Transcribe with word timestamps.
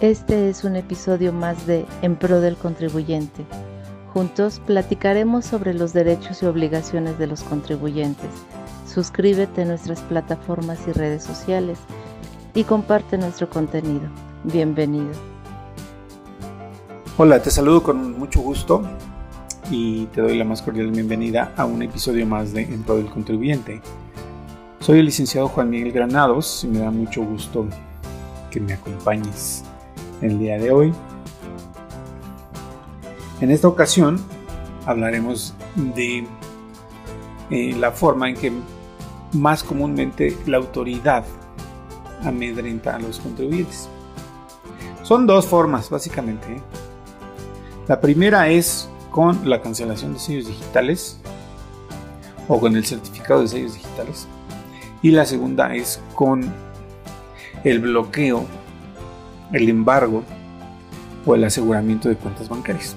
Este 0.00 0.48
es 0.48 0.62
un 0.62 0.76
episodio 0.76 1.32
más 1.32 1.66
de 1.66 1.84
En 2.02 2.14
Pro 2.14 2.40
del 2.40 2.54
Contribuyente. 2.54 3.44
Juntos 4.14 4.62
platicaremos 4.64 5.44
sobre 5.44 5.74
los 5.74 5.92
derechos 5.92 6.40
y 6.40 6.46
obligaciones 6.46 7.18
de 7.18 7.26
los 7.26 7.42
contribuyentes. 7.42 8.30
Suscríbete 8.86 9.62
a 9.62 9.64
nuestras 9.64 10.00
plataformas 10.02 10.78
y 10.86 10.92
redes 10.92 11.24
sociales 11.24 11.80
y 12.54 12.62
comparte 12.62 13.18
nuestro 13.18 13.50
contenido. 13.50 14.08
Bienvenido. 14.44 15.10
Hola, 17.16 17.42
te 17.42 17.50
saludo 17.50 17.82
con 17.82 18.16
mucho 18.16 18.40
gusto 18.40 18.84
y 19.68 20.06
te 20.06 20.20
doy 20.20 20.38
la 20.38 20.44
más 20.44 20.62
cordial 20.62 20.92
bienvenida 20.92 21.52
a 21.56 21.64
un 21.64 21.82
episodio 21.82 22.24
más 22.24 22.52
de 22.52 22.62
En 22.62 22.84
Pro 22.84 22.98
del 22.98 23.10
Contribuyente. 23.10 23.82
Soy 24.78 25.00
el 25.00 25.06
licenciado 25.06 25.48
Juan 25.48 25.68
Miguel 25.70 25.90
Granados 25.90 26.62
y 26.62 26.68
me 26.68 26.78
da 26.78 26.92
mucho 26.92 27.24
gusto 27.24 27.66
que 28.48 28.60
me 28.60 28.74
acompañes 28.74 29.64
el 30.20 30.38
día 30.38 30.58
de 30.58 30.70
hoy. 30.70 30.92
En 33.40 33.50
esta 33.50 33.68
ocasión 33.68 34.18
hablaremos 34.86 35.54
de 35.76 36.26
eh, 37.50 37.74
la 37.78 37.92
forma 37.92 38.28
en 38.28 38.34
que 38.36 38.52
más 39.32 39.62
comúnmente 39.62 40.36
la 40.46 40.56
autoridad 40.56 41.24
amedrenta 42.24 42.96
a 42.96 42.98
los 42.98 43.20
contribuyentes. 43.20 43.88
Son 45.02 45.26
dos 45.26 45.46
formas, 45.46 45.88
básicamente. 45.88 46.52
¿eh? 46.52 46.60
La 47.86 48.00
primera 48.00 48.48
es 48.48 48.88
con 49.10 49.48
la 49.48 49.62
cancelación 49.62 50.14
de 50.14 50.18
sellos 50.18 50.46
digitales 50.46 51.18
o 52.48 52.60
con 52.60 52.76
el 52.76 52.84
certificado 52.84 53.42
de 53.42 53.48
sellos 53.48 53.74
digitales. 53.74 54.26
Y 55.00 55.12
la 55.12 55.24
segunda 55.24 55.74
es 55.74 56.00
con 56.14 56.52
el 57.64 57.78
bloqueo 57.78 58.46
el 59.52 59.68
embargo 59.68 60.22
o 61.26 61.34
el 61.34 61.44
aseguramiento 61.44 62.08
de 62.08 62.16
cuentas 62.16 62.48
bancarias. 62.48 62.96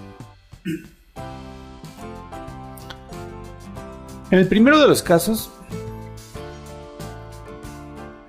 En 4.32 4.40
el 4.40 4.48
primero 4.48 4.80
de 4.80 4.88
los 4.88 5.04
casos, 5.04 5.52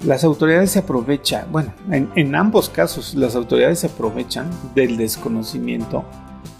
las 0.05 0.25
autoridades 0.25 0.73
se 0.73 0.81
aprovechan, 0.81 1.47
bueno, 1.53 1.73
en, 1.91 2.35
ambos 2.35 2.69
casos 2.69 3.15
las 3.15 3.37
autoridades 3.37 3.81
se 3.81 3.87
aprovechan 3.87 4.51
del 4.75 4.97
desconocimiento 4.97 6.05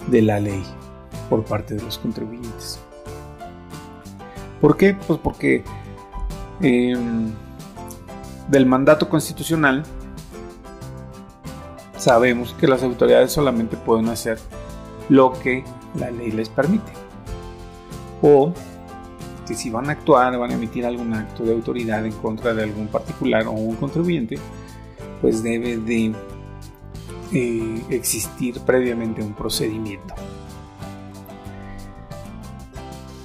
de 0.07 0.23
la 0.23 0.39
ley 0.39 0.63
por 1.29 1.45
parte 1.45 1.75
de 1.75 1.83
los 1.83 1.99
contribuyentes. 1.99 2.79
¿Por 4.61 4.77
qué? 4.77 4.97
Pues 5.09 5.19
porque 5.19 5.65
em, 6.61 7.33
del 8.49 8.65
mandato 8.65 9.09
constitucional 9.09 9.83
sabemos 12.03 12.53
que 12.59 12.67
las 12.67 12.83
autoridades 12.83 13.31
solamente 13.31 13.77
pueden 13.77 14.09
hacer 14.09 14.39
lo 15.09 15.33
que 15.33 15.63
la 15.95 16.11
ley 16.11 16.33
les 16.33 16.49
permite. 16.49 16.93
O 18.21 18.53
que 19.47 19.55
si 19.55 19.71
van 19.71 19.89
a 19.89 19.93
actuar, 19.93 20.37
van 20.37 20.51
a 20.51 20.55
emitir 20.55 20.85
algún 20.85 21.15
acto 21.15 21.45
de 21.45 21.53
autoridad 21.53 22.05
en 22.05 22.13
contra 22.13 22.55
de 22.55 22.65
algún 22.65 22.89
particular 22.89 23.47
o 23.47 23.53
un 23.53 23.77
contribuyente, 23.77 24.37
pues 25.21 25.43
debe 25.45 25.77
de 25.77 26.13
eh, 27.33 27.83
existir 27.91 28.59
previamente 28.61 29.23
un 29.23 29.35
procedimiento. 29.35 30.15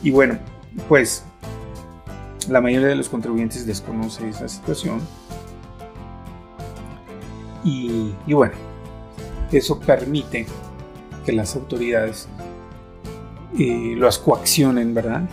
Y 0.03 0.11
bueno, 0.11 0.37
pues 0.87 1.23
la 2.47 2.61
mayoría 2.61 2.89
de 2.89 2.95
los 2.95 3.09
contribuyentes 3.09 3.65
desconoce 3.65 4.29
esa 4.29 4.47
situación. 4.47 5.01
Y, 7.63 8.13
y 8.25 8.33
bueno, 8.33 8.66
eso 9.51 9.79
permite 9.79 10.45
que 11.25 11.31
las 11.31 11.55
autoridades 11.55 12.27
eh, 13.57 13.93
los 13.95 14.19
coaccionen, 14.19 14.93
¿verdad? 14.93 15.27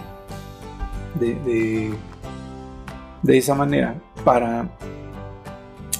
De, 1.18 1.92
de, 3.22 3.38
esa 3.38 3.54
manera 3.54 3.94
para 4.24 4.68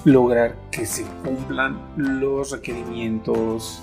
lograr 0.05 0.57
que 0.71 0.85
se 0.87 1.05
cumplan 1.25 1.79
los 1.97 2.51
requerimientos 2.51 3.83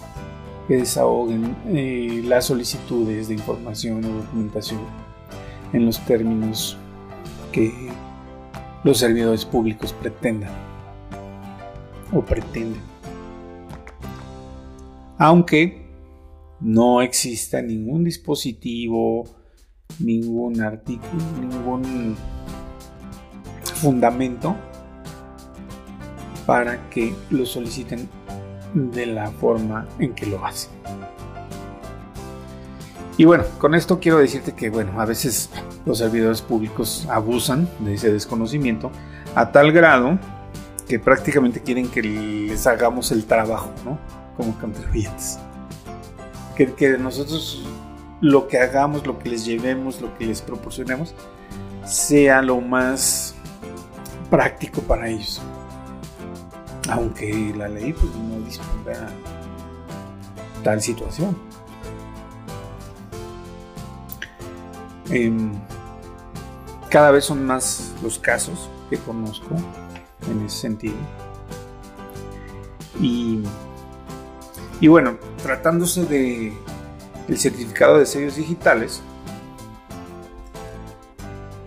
que 0.67 0.77
desahoguen 0.77 1.55
eh, 1.67 2.21
las 2.25 2.45
solicitudes 2.45 3.29
de 3.29 3.35
información 3.35 4.03
o 4.03 4.09
documentación 4.09 4.81
en 5.73 5.85
los 5.85 5.99
términos 6.05 6.77
que 7.51 7.73
los 8.83 8.97
servidores 8.97 9.45
públicos 9.45 9.93
pretendan 9.93 10.51
o 12.11 12.21
pretenden 12.21 12.90
aunque 15.21 15.85
no 16.61 17.03
exista 17.03 17.61
ningún 17.61 18.03
dispositivo, 18.03 19.23
ningún 19.99 20.59
artículo, 20.61 21.23
ningún 21.39 22.15
fundamento 23.75 24.55
para 26.47 26.89
que 26.89 27.13
lo 27.29 27.45
soliciten 27.45 28.09
de 28.73 29.05
la 29.05 29.29
forma 29.29 29.87
en 29.99 30.15
que 30.15 30.25
lo 30.25 30.43
hacen. 30.43 30.71
Y 33.15 33.25
bueno, 33.25 33.43
con 33.59 33.75
esto 33.75 33.99
quiero 33.99 34.17
decirte 34.17 34.55
que 34.55 34.71
bueno, 34.71 34.99
a 34.99 35.05
veces 35.05 35.51
los 35.85 35.99
servidores 35.99 36.41
públicos 36.41 37.07
abusan 37.11 37.69
de 37.81 37.93
ese 37.93 38.11
desconocimiento 38.11 38.89
a 39.35 39.51
tal 39.51 39.71
grado 39.71 40.17
que 40.87 40.97
prácticamente 40.97 41.61
quieren 41.61 41.89
que 41.89 42.01
les 42.01 42.65
hagamos 42.65 43.11
el 43.11 43.25
trabajo, 43.25 43.69
¿no? 43.85 44.20
Como 44.37 44.57
contribuyentes. 44.59 45.39
Que, 46.55 46.73
que 46.73 46.97
nosotros 46.97 47.63
lo 48.21 48.47
que 48.47 48.59
hagamos, 48.59 49.05
lo 49.05 49.17
que 49.19 49.29
les 49.29 49.45
llevemos, 49.45 49.99
lo 49.99 50.15
que 50.17 50.25
les 50.25 50.41
proporcionemos, 50.41 51.15
sea 51.85 52.41
lo 52.41 52.61
más 52.61 53.35
práctico 54.29 54.81
para 54.81 55.09
ellos. 55.09 55.41
Aunque 56.89 57.53
la 57.57 57.67
ley 57.67 57.93
pues, 57.93 58.13
no 58.15 58.39
disponga 58.45 59.09
tal 60.63 60.81
situación. 60.81 61.35
Em, 65.09 65.51
cada 66.89 67.11
vez 67.11 67.25
son 67.25 67.45
más 67.45 67.93
los 68.01 68.17
casos 68.19 68.69
que 68.89 68.97
conozco 68.97 69.55
en 70.29 70.45
ese 70.45 70.57
sentido. 70.57 70.95
Y 72.99 73.41
y 74.81 74.87
bueno, 74.87 75.17
tratándose 75.43 76.05
de 76.05 76.51
el 77.27 77.37
certificado 77.37 77.99
de 77.99 78.05
sellos 78.07 78.35
digitales, 78.35 79.01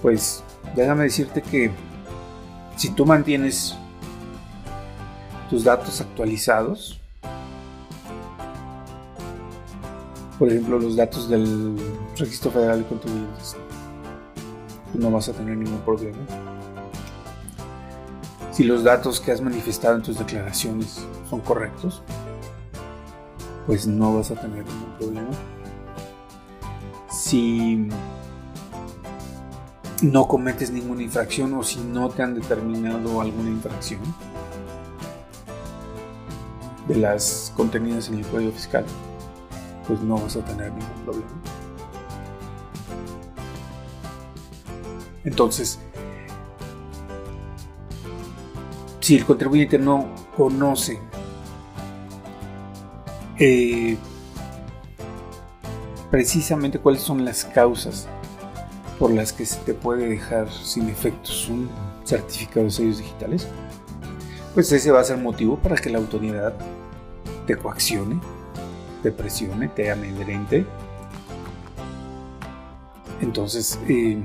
pues 0.02 0.42
déjame 0.74 1.04
decirte 1.04 1.40
que 1.40 1.70
si 2.76 2.90
tú 2.90 3.06
mantienes 3.06 3.76
tus 5.48 5.62
datos 5.62 6.00
actualizados, 6.00 7.00
por 10.36 10.48
ejemplo 10.48 10.80
los 10.80 10.96
datos 10.96 11.28
del 11.28 11.76
Registro 12.18 12.50
Federal 12.50 12.80
de 12.80 12.88
Contribuyentes, 12.88 13.56
no 14.92 15.12
vas 15.12 15.28
a 15.28 15.32
tener 15.32 15.56
ningún 15.56 15.80
problema. 15.82 16.18
Si 18.50 18.64
los 18.64 18.82
datos 18.82 19.20
que 19.20 19.30
has 19.30 19.40
manifestado 19.40 19.96
en 19.96 20.02
tus 20.02 20.18
declaraciones 20.18 21.06
son 21.30 21.40
correctos, 21.40 22.02
pues 23.66 23.86
no 23.86 24.14
vas 24.14 24.30
a 24.30 24.34
tener 24.34 24.64
ningún 24.64 24.96
problema. 24.98 25.30
Si 27.10 27.88
no 30.02 30.28
cometes 30.28 30.70
ninguna 30.70 31.02
infracción 31.02 31.54
o 31.54 31.62
si 31.62 31.80
no 31.80 32.08
te 32.10 32.22
han 32.22 32.34
determinado 32.34 33.20
alguna 33.20 33.50
infracción 33.50 34.00
de 36.88 36.96
las 36.96 37.52
contenidas 37.56 38.08
en 38.08 38.18
el 38.18 38.26
código 38.26 38.52
fiscal, 38.52 38.84
pues 39.86 40.00
no 40.00 40.18
vas 40.18 40.36
a 40.36 40.44
tener 40.44 40.72
ningún 40.72 41.04
problema. 41.04 41.30
Entonces, 45.24 45.78
si 49.00 49.16
el 49.16 49.24
contribuyente 49.24 49.78
no 49.78 50.06
conoce 50.36 51.00
eh, 53.38 53.96
precisamente 56.10 56.78
cuáles 56.78 57.02
son 57.02 57.24
las 57.24 57.44
causas 57.44 58.08
por 58.98 59.10
las 59.10 59.32
que 59.32 59.44
se 59.44 59.58
te 59.60 59.74
puede 59.74 60.08
dejar 60.08 60.50
sin 60.50 60.88
efectos 60.88 61.48
un 61.48 61.68
certificado 62.04 62.66
de 62.66 62.70
sellos 62.70 62.98
digitales, 62.98 63.48
pues 64.54 64.70
ese 64.70 64.90
va 64.92 65.00
a 65.00 65.04
ser 65.04 65.18
motivo 65.18 65.58
para 65.58 65.76
que 65.76 65.90
la 65.90 65.98
autoridad 65.98 66.54
te 67.46 67.56
coaccione, 67.56 68.20
te 69.02 69.10
presione, 69.10 69.68
te 69.68 69.90
amedrente. 69.90 70.64
Entonces, 73.20 73.78
eh, 73.88 74.18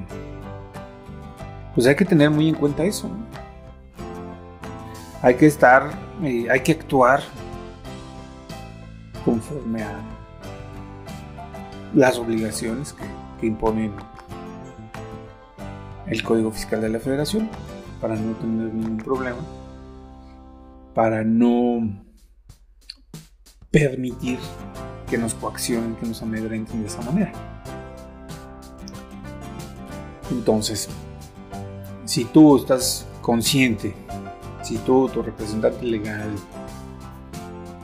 pues 1.73 1.87
hay 1.87 1.95
que 1.95 2.05
tener 2.05 2.29
muy 2.29 2.49
en 2.49 2.55
cuenta 2.55 2.83
eso. 2.83 3.09
Hay 5.21 5.35
que 5.35 5.47
estar, 5.47 5.91
eh, 6.23 6.47
hay 6.49 6.61
que 6.61 6.73
actuar 6.73 7.21
conforme 9.25 9.83
a 9.83 9.99
las 11.93 12.17
obligaciones 12.17 12.93
que, 12.93 13.03
que 13.39 13.47
imponen 13.47 13.93
el 16.07 16.23
Código 16.23 16.51
Fiscal 16.51 16.81
de 16.81 16.89
la 16.89 16.99
Federación 16.99 17.49
para 18.01 18.15
no 18.15 18.33
tener 18.35 18.73
ningún 18.73 18.97
problema, 18.97 19.39
para 20.93 21.23
no 21.23 21.87
permitir 23.71 24.39
que 25.09 25.17
nos 25.17 25.33
coaccionen, 25.33 25.95
que 25.95 26.05
nos 26.07 26.21
amedrenten 26.21 26.81
de 26.81 26.87
esa 26.87 27.01
manera. 27.01 27.31
Entonces, 30.31 30.87
si 32.05 32.25
tú 32.25 32.57
estás 32.57 33.07
consciente, 33.21 33.93
si 34.61 34.77
tú, 34.79 35.09
tu 35.09 35.21
representante 35.21 35.83
legal, 35.85 36.29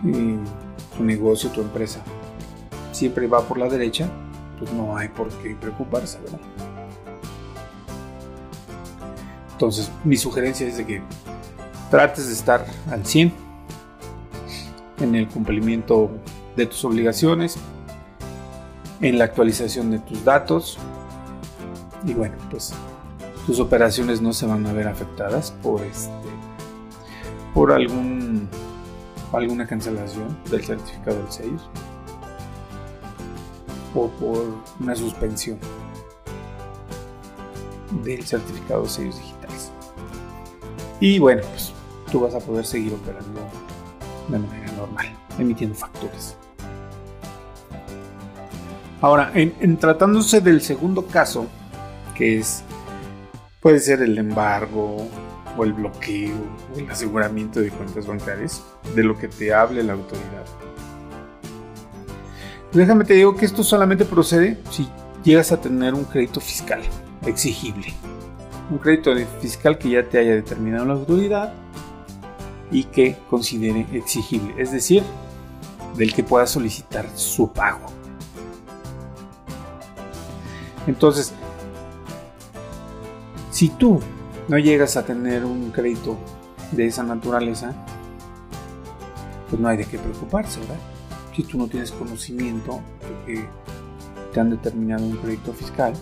eh, 0.06 0.38
tu 0.95 1.03
negocio, 1.03 1.50
tu 1.51 1.62
empresa, 1.62 2.01
siempre 2.92 3.27
va 3.27 3.42
por 3.47 3.57
la 3.57 3.68
derecha, 3.68 4.09
pues 4.59 4.71
no 4.74 4.95
hay 4.97 5.09
por 5.09 5.30
qué 5.30 5.56
preocuparse, 5.56 6.19
¿verdad? 6.19 6.39
Entonces, 9.51 9.89
mi 10.03 10.18
sugerencia 10.18 10.68
es 10.68 10.77
de 10.77 10.86
que 10.86 11.01
trates 11.89 12.27
de 12.27 12.33
estar 12.33 12.65
al 12.92 13.06
100 13.06 13.33
en 15.00 15.15
el 15.15 15.27
cumplimiento 15.27 16.09
de 16.56 16.65
tus 16.65 16.83
obligaciones, 16.86 17.57
en 19.01 19.18
la 19.18 19.25
actualización 19.25 19.92
de 19.92 20.00
tus 20.00 20.24
datos 20.24 20.77
y 22.06 22.13
bueno, 22.13 22.36
pues 22.50 22.74
tus 23.45 23.59
operaciones 23.59 24.21
no 24.21 24.33
se 24.33 24.45
van 24.45 24.65
a 24.65 24.74
ver 24.74 24.88
afectadas 24.88 25.51
por 25.62 25.81
este 25.83 26.12
por 27.53 27.71
algún 27.71 28.50
alguna 29.38 29.68
cancelación 29.68 30.38
del 30.50 30.64
certificado 30.64 31.18
del 31.18 31.32
sello 31.32 31.60
o 33.94 34.10
por 34.10 34.46
una 34.80 34.96
suspensión 34.96 35.58
del 38.04 38.26
certificado 38.26 38.84
de 38.84 38.90
sellos 38.90 39.18
digitales. 39.18 39.72
Y 41.00 41.20
bueno, 41.20 41.42
pues 41.50 41.74
tú 42.12 42.22
vas 42.22 42.36
a 42.36 42.40
poder 42.40 42.66
seguir 42.66 42.94
operando 42.94 43.42
de 44.28 44.40
manera 44.40 44.72
normal, 44.74 45.08
emitiendo 45.38 45.76
facturas. 45.76 46.36
Ahora, 49.02 49.31
en, 49.36 49.78
tratándose 49.78 50.42
del 50.42 50.62
segundo 50.62 51.06
caso, 51.06 51.48
que 52.16 52.40
es 52.40 52.64
puede 53.62 53.80
ser 53.80 54.02
el 54.02 54.18
embargo 54.18 55.08
o 55.57 55.63
el 55.63 55.74
bloqueo 55.74 56.36
o 56.74 56.80
el 56.80 56.90
aseguramiento 56.90 57.60
de 57.60 57.69
cuentas 57.69 58.07
bancarias, 58.07 58.63
de 58.96 59.04
lo 59.04 59.18
que 59.18 59.28
te 59.28 59.54
hable 59.54 59.84
la 59.84 59.94
autoridad. 59.94 60.46
Déjame 62.74 63.06
te 63.06 63.13
digo 63.13 63.36
que 63.36 63.46
esto 63.46 63.63
solamente 63.63 64.04
procede 64.04 64.57
si 64.69 64.88
llegas 65.24 65.52
a 65.52 65.62
tener 65.62 65.94
un 65.94 66.04
crédito 66.04 66.42
fiscal 66.42 66.81
exigible. 67.25 67.94
Un 68.69 68.80
crédito 68.80 69.13
fiscal 69.40 69.78
que 69.78 69.90
ya 69.90 70.04
te 70.04 70.18
haya 70.18 70.36
determinado 70.36 70.86
la 70.86 70.94
autoridad 70.94 71.54
y 72.72 72.84
que 72.84 73.16
considere 73.30 73.86
exigible, 73.94 74.56
es 74.57 74.72
decir, 74.72 75.04
del 75.96 76.13
que 76.13 76.24
pueda 76.24 76.48
solicitar 76.48 77.07
su 77.16 77.52
pago. 77.52 77.86
Entonces, 80.88 81.34
si 83.52 83.69
tú 83.69 84.02
no 84.47 84.57
llegas 84.57 84.97
a 84.97 85.06
tener 85.06 85.45
un 85.45 85.71
crédito 85.71 86.18
de 86.71 86.88
esa 86.88 87.03
naturaleza, 87.03 87.74
pues 89.50 89.62
no 89.62 89.68
hay 89.68 89.77
de 89.77 89.86
qué 89.86 89.97
preocuparse, 89.97 90.59
¿verdad? 90.59 90.80
Si 91.36 91.44
tú 91.44 91.57
no 91.57 91.68
tienes 91.68 91.92
conocimiento 91.92 92.81
de 93.01 93.33
que 93.33 93.50
te 94.33 94.39
han 94.39 94.50
determinado 94.50 95.06
un 95.06 95.18
crédito 95.18 95.53
fiscal, 95.53 95.94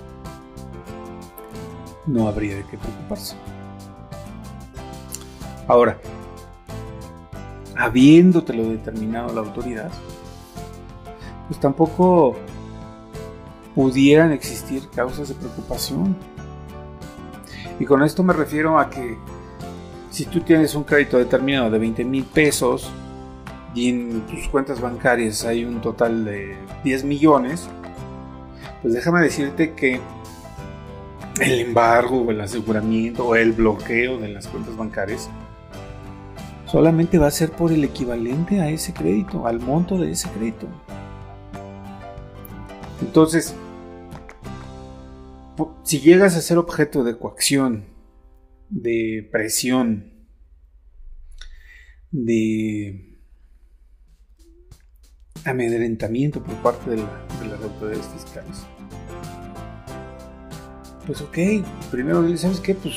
no 2.05 2.27
habría 2.27 2.55
de 2.55 2.65
qué 2.65 2.77
preocuparse. 2.77 3.35
Ahora, 5.67 5.97
habiéndotelo 7.75 8.69
determinado 8.69 9.33
la 9.33 9.41
autoridad, 9.41 9.91
pues 11.47 11.59
tampoco 11.59 12.35
pudieran 13.75 14.31
existir 14.31 14.87
causas 14.89 15.29
de 15.29 15.35
preocupación. 15.35 16.15
Y 17.79 17.85
con 17.85 18.03
esto 18.03 18.23
me 18.23 18.33
refiero 18.33 18.79
a 18.79 18.89
que 18.89 19.17
si 20.09 20.25
tú 20.25 20.41
tienes 20.41 20.75
un 20.75 20.83
crédito 20.83 21.17
determinado 21.17 21.71
de 21.71 21.79
20 21.79 22.05
mil 22.05 22.23
pesos 22.23 22.91
y 23.73 23.89
en 23.89 24.21
tus 24.27 24.47
cuentas 24.47 24.79
bancarias 24.79 25.43
hay 25.43 25.65
un 25.65 25.81
total 25.81 26.25
de 26.25 26.55
10 26.83 27.03
millones, 27.03 27.67
pues 28.81 28.93
déjame 28.93 29.21
decirte 29.21 29.73
que 29.73 29.99
el 31.39 31.59
embargo 31.59 32.21
o 32.21 32.31
el 32.31 32.41
aseguramiento 32.41 33.25
o 33.25 33.35
el 33.35 33.53
bloqueo 33.53 34.19
de 34.19 34.29
las 34.29 34.47
cuentas 34.47 34.77
bancarias 34.77 35.29
solamente 36.73 37.19
va 37.19 37.27
a 37.27 37.31
ser 37.31 37.51
por 37.51 37.71
el 37.71 37.83
equivalente 37.83 38.59
a 38.59 38.67
ese 38.67 38.93
crédito, 38.93 39.45
al 39.45 39.59
monto 39.59 39.97
de 39.97 40.11
ese 40.11 40.27
crédito. 40.29 40.65
Entonces, 42.99 43.55
si 45.83 45.99
llegas 45.99 46.35
a 46.35 46.41
ser 46.41 46.57
objeto 46.57 47.03
de 47.03 47.17
coacción, 47.17 47.85
de 48.69 49.27
presión, 49.31 50.13
de 52.11 53.19
amedrentamiento 55.45 56.41
por 56.43 56.55
parte 56.61 56.91
de, 56.91 56.97
las 56.97 57.61
autoridades 57.61 58.07
fiscales, 58.07 58.65
pues 61.05 61.21
ok, 61.21 61.37
primero 61.91 62.37
¿sabes 62.37 62.59
qué? 62.59 62.75
Pues 62.75 62.95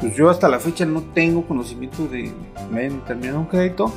pues 0.00 0.14
yo 0.14 0.30
hasta 0.30 0.48
la 0.48 0.60
fecha 0.60 0.86
no 0.86 1.02
tengo 1.12 1.46
conocimiento 1.46 2.06
de 2.06 2.32
me 2.70 2.80
hayan 2.80 3.04
terminado 3.04 3.40
un 3.40 3.46
crédito, 3.46 3.92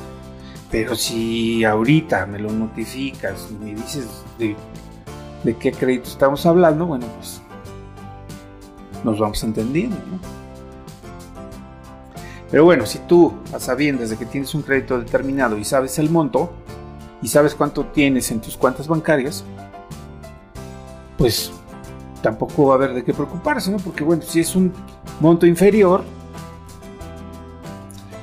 pero 0.70 0.96
si 0.96 1.64
ahorita 1.64 2.26
me 2.26 2.38
lo 2.40 2.50
notificas 2.50 3.48
y 3.50 3.64
me 3.64 3.74
dices 3.74 4.24
de 4.38 5.56
qué 5.56 5.72
crédito 5.72 6.08
estamos 6.08 6.44
hablando, 6.46 6.86
bueno, 6.86 7.06
pues 7.18 7.41
nos 9.04 9.18
vamos 9.18 9.42
entendiendo, 9.42 9.96
¿no? 9.96 10.42
Pero 12.50 12.64
bueno, 12.64 12.84
si 12.84 12.98
tú, 12.98 13.32
a 13.54 13.58
sabiendas 13.58 14.10
de 14.10 14.18
que 14.18 14.26
tienes 14.26 14.54
un 14.54 14.60
crédito 14.60 14.98
determinado 14.98 15.56
y 15.56 15.64
sabes 15.64 15.98
el 15.98 16.10
monto, 16.10 16.52
y 17.22 17.28
sabes 17.28 17.54
cuánto 17.54 17.86
tienes 17.86 18.30
en 18.30 18.40
tus 18.40 18.56
cuentas 18.56 18.88
bancarias, 18.88 19.44
pues 21.16 21.52
tampoco 22.20 22.66
va 22.66 22.74
a 22.74 22.76
haber 22.76 22.94
de 22.94 23.04
qué 23.04 23.14
preocuparse, 23.14 23.70
¿no? 23.70 23.78
Porque 23.78 24.02
bueno, 24.02 24.22
si 24.22 24.40
es 24.40 24.56
un 24.56 24.72
monto 25.20 25.46
inferior, 25.46 26.04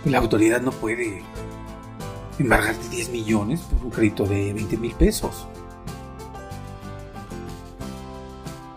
la 0.06 0.18
autoridad 0.18 0.62
no 0.62 0.72
puede 0.72 1.24
embargarte 2.38 2.89
10 2.89 3.10
millones 3.10 3.62
por 3.62 3.86
un 3.86 3.92
crédito 3.92 4.25
de 4.25 4.54
20 4.54 4.77
mil 4.77 4.94
pesos. 4.94 5.48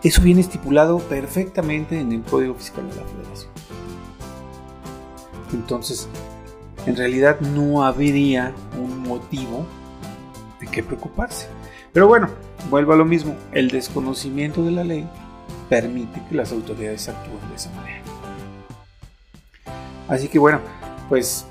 Eso 0.03 0.21
viene 0.21 0.41
estipulado 0.41 0.99
perfectamente 0.99 1.97
en 1.97 2.11
el 2.11 2.21
Código 2.23 2.55
Fiscal 2.55 2.89
de 2.89 2.95
la 2.95 3.03
Federación. 3.03 3.51
Entonces, 5.53 6.09
en 6.85 6.97
realidad 6.97 7.39
no 7.39 7.85
habría 7.85 8.53
un 8.77 8.99
motivo 9.03 9.65
de 10.59 10.67
qué 10.67 10.83
preocuparse. 10.83 11.47
Pero 11.93 12.07
bueno, 12.07 12.27
vuelvo 12.69 12.93
a 12.93 12.97
lo 12.97 13.05
mismo, 13.05 13.35
el 13.53 13.69
desconocimiento 13.69 14.63
de 14.63 14.71
la 14.71 14.83
ley 14.83 15.07
permite 15.69 16.21
que 16.27 16.35
las 16.35 16.51
autoridades 16.51 17.07
actúen 17.07 17.49
de 17.49 17.55
esa 17.55 17.71
manera. 17.71 18.01
Así 20.09 20.27
que 20.27 20.37
bueno, 20.37 20.59
pues 21.07 21.45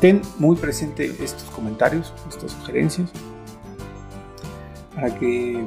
ten 0.00 0.22
muy 0.38 0.56
presente 0.56 1.04
estos 1.20 1.50
comentarios, 1.50 2.12
estas 2.28 2.52
sugerencias, 2.52 3.10
para 4.94 5.12
que 5.18 5.66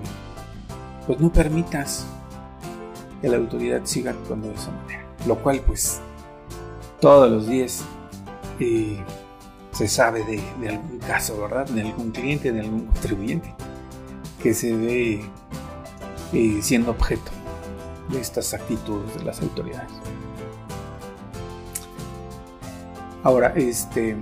pues 1.12 1.20
no 1.20 1.30
permitas 1.30 2.06
que 3.22 3.28
la 3.28 3.36
autoridad 3.36 3.82
siga 3.84 4.12
actuando 4.12 4.48
de 4.48 4.54
esa 4.54 4.72
manera. 4.72 5.06
Lo 5.28 5.36
cual 5.44 5.60
pues 5.60 6.00
todos 7.02 7.30
los 7.30 7.48
días 7.50 7.84
eh, 8.62 8.98
se 9.74 9.90
sabe 9.90 10.24
de, 10.24 10.42
de, 10.62 10.70
algún 10.70 11.00
caso, 11.00 11.38
¿verdad? 11.42 11.68
De 11.68 11.82
algún 11.82 12.12
cliente, 12.12 12.54
de 12.54 12.62
algún 12.62 12.86
contribuyente 12.86 13.54
que 14.42 14.54
se 14.54 14.74
ve 14.74 15.22
eh, 16.32 16.60
siendo 16.62 16.92
objeto 16.92 17.30
de 18.08 18.22
estas 18.22 18.54
actitudes 18.54 19.14
de 19.18 19.26
las 19.26 19.42
autoridades. 19.42 19.92
Ahora, 23.24 23.52
este. 23.58 24.16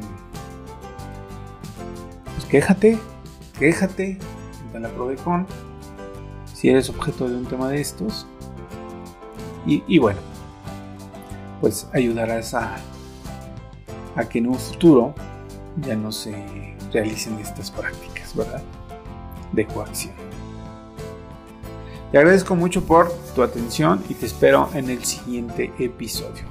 Pues 2.33 2.45
quéjate, 2.45 2.97
quéjate 3.59 4.17
en 4.73 4.81
la 4.81 4.89
Prodecon 4.89 5.45
si 6.59 6.67
eres 6.67 6.89
objeto 6.89 7.29
de 7.29 7.37
un 7.37 7.45
tema 7.45 7.69
de 7.69 7.79
estos. 7.79 8.27
Y, 9.65 9.97
bueno, 9.99 10.19
pues 11.61 11.87
ayudarás 11.93 12.53
a, 12.53 12.75
a 14.15 14.27
que 14.27 14.39
en 14.39 14.47
un 14.47 14.55
futuro 14.55 15.13
ya 15.77 15.95
no 15.95 16.11
se 16.11 16.75
realicen 16.91 17.37
estas 17.39 17.71
prácticas, 17.71 18.35
¿verdad? 18.35 18.61
De 19.53 19.65
coacción. 19.67 20.13
Te 22.11 22.17
agradezco 22.17 22.55
mucho 22.55 22.83
por 22.83 23.09
tu 23.35 23.43
atención 23.43 24.03
y 24.09 24.15
te 24.15 24.25
espero 24.25 24.69
en 24.73 24.89
el 24.89 25.05
siguiente 25.05 25.71
episodio. 25.79 26.43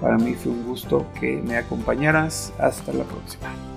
Para 0.00 0.16
mí 0.16 0.34
fue 0.34 0.52
un 0.52 0.64
gusto 0.64 1.06
que 1.18 1.42
me 1.42 1.56
acompañaras. 1.56 2.52
Hasta 2.58 2.92
la 2.92 3.04
próxima. 3.04 3.73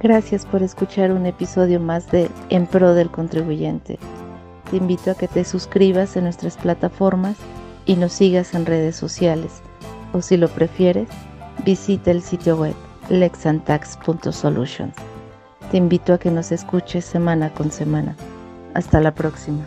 Gracias 0.00 0.46
por 0.46 0.62
escuchar 0.62 1.10
un 1.10 1.26
episodio 1.26 1.80
más 1.80 2.08
de 2.12 2.30
En 2.50 2.66
Pro 2.66 2.94
del 2.94 3.10
Contribuyente. 3.10 3.98
Te 4.70 4.76
invito 4.76 5.10
a 5.10 5.14
que 5.14 5.26
te 5.26 5.44
suscribas 5.44 6.16
en 6.16 6.24
nuestras 6.24 6.56
plataformas 6.56 7.36
y 7.84 7.96
nos 7.96 8.12
sigas 8.12 8.54
en 8.54 8.64
redes 8.64 8.94
sociales. 8.94 9.60
O 10.12 10.22
si 10.22 10.36
lo 10.36 10.48
prefieres, 10.48 11.08
visita 11.64 12.12
el 12.12 12.22
sitio 12.22 12.56
web 12.56 12.74
lexantax.solutions. 13.08 14.94
Te 15.72 15.76
invito 15.76 16.12
a 16.12 16.18
que 16.18 16.30
nos 16.30 16.52
escuches 16.52 17.04
semana 17.04 17.52
con 17.52 17.72
semana. 17.72 18.14
Hasta 18.74 19.00
la 19.00 19.12
próxima. 19.14 19.64